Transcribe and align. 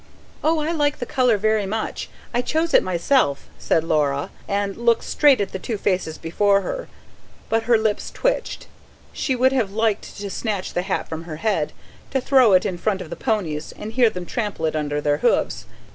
"Oh, 0.43 0.57
I 0.57 0.71
like 0.71 0.97
the 0.97 1.05
colour 1.05 1.37
very 1.37 1.67
much. 1.67 2.09
I 2.33 2.41
chose 2.41 2.73
it 2.73 2.81
myself," 2.81 3.45
said 3.59 3.83
Laura, 3.83 4.31
and 4.47 4.75
looked 4.75 5.03
straight 5.03 5.39
at 5.39 5.51
the 5.51 5.59
two 5.59 5.77
faces 5.77 6.17
before 6.17 6.61
her. 6.61 6.87
But 7.49 7.65
her 7.69 7.77
lips 7.77 8.09
twitched. 8.09 8.65
She 9.13 9.35
would 9.35 9.51
have 9.53 9.71
liked 9.73 10.17
to 10.17 10.29
snatch 10.31 10.73
the 10.73 10.81
hat 10.81 11.07
from 11.07 11.25
her 11.25 11.35
head, 11.35 11.71
to 12.09 12.19
throw 12.19 12.53
it 12.53 12.65
in 12.65 12.79
front 12.79 13.01
of 13.01 13.11
the 13.11 13.15
ponies 13.15 13.73
and 13.73 13.91
hear 13.93 14.09
them 14.09 14.25
trample 14.25 14.65
it 14.65 14.75
under 14.75 15.01
their 15.01 15.17
hoofs. 15.17 15.67